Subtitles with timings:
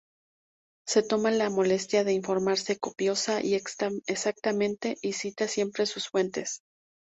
[0.91, 6.63] Se toma la molestia de informarse copiosa y exactamente, y cita siempre sus fuentes.